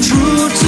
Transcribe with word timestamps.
true 0.00 0.48
to 0.48 0.67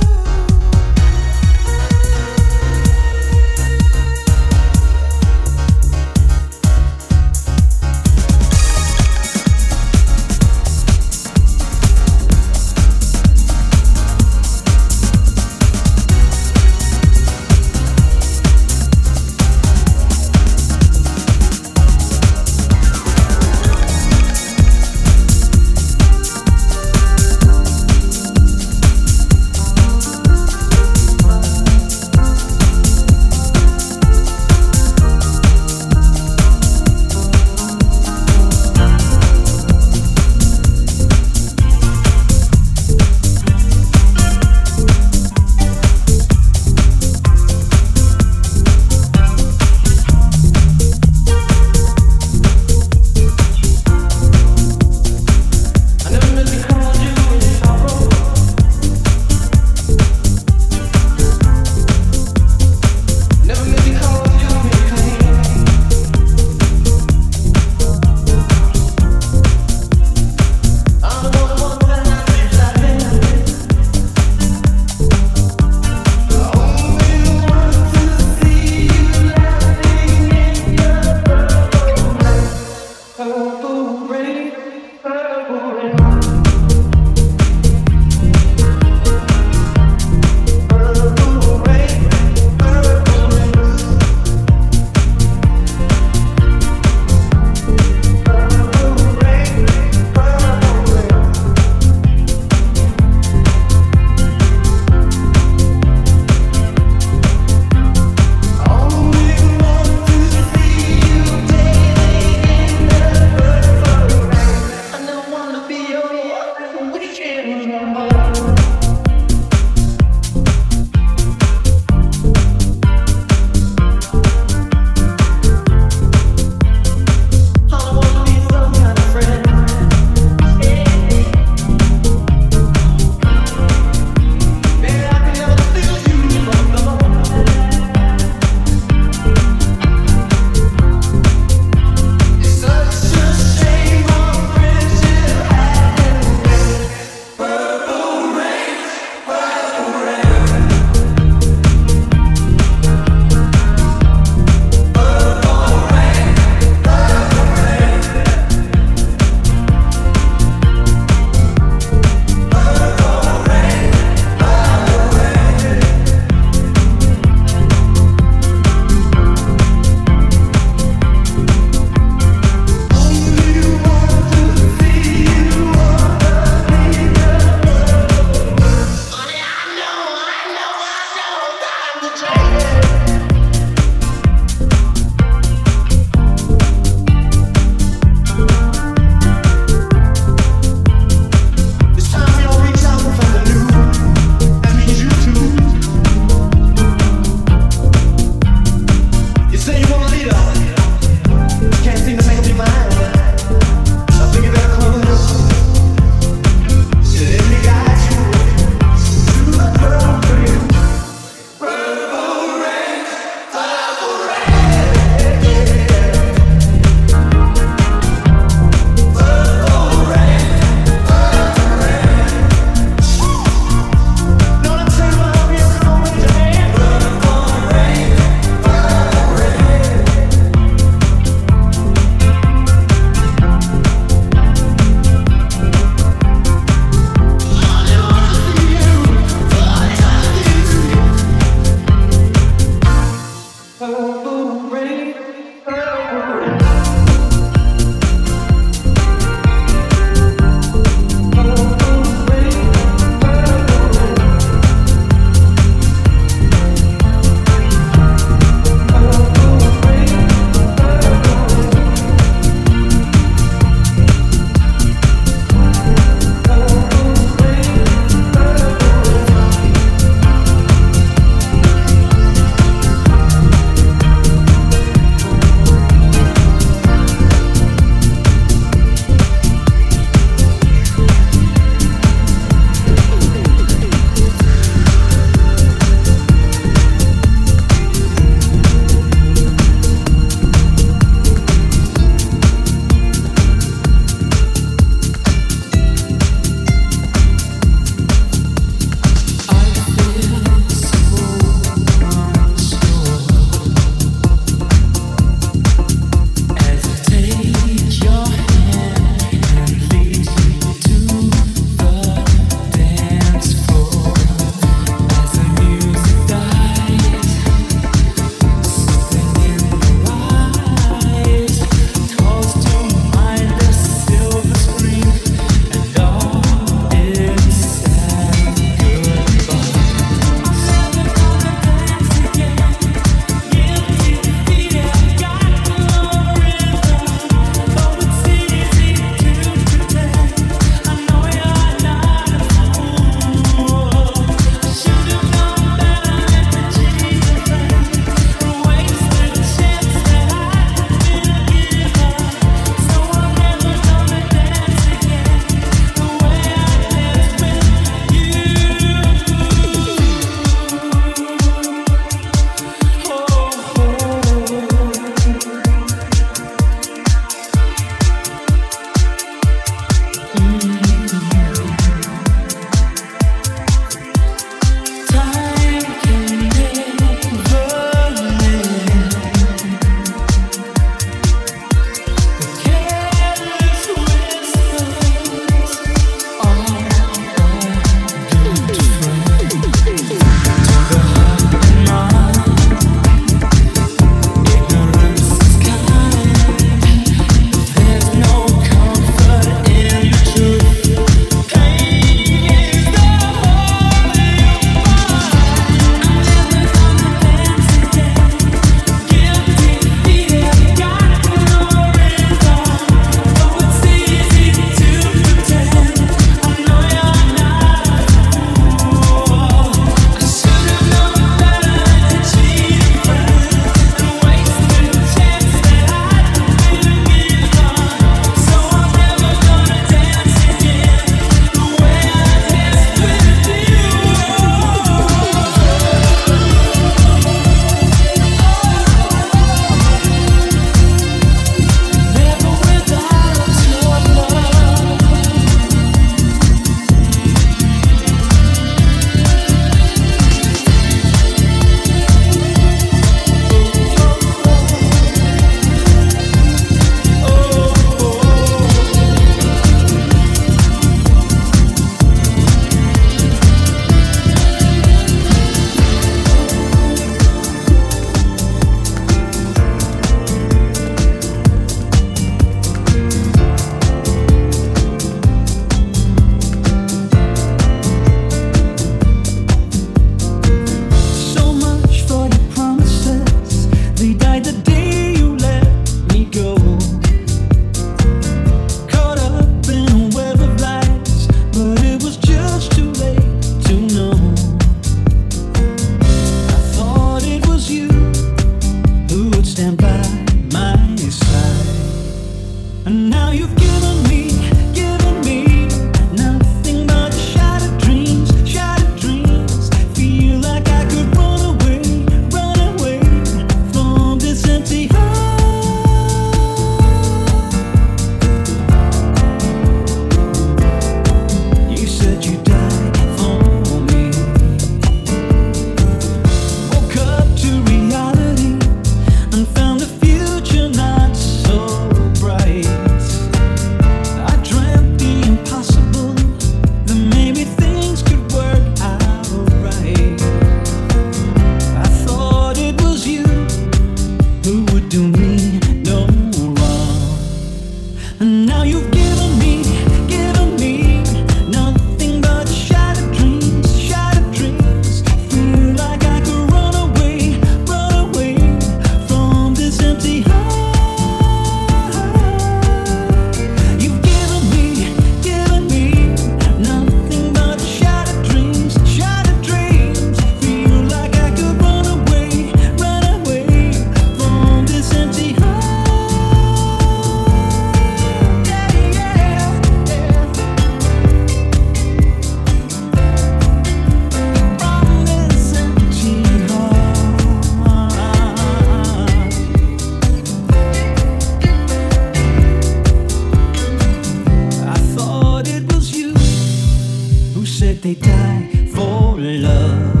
should 597.61 597.79
they 597.83 597.93
die 597.93 598.67
for 598.73 599.19
love? 599.19 600.00